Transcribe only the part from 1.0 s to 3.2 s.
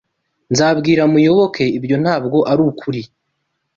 Muyoboke ibyo ntabwo arukuri.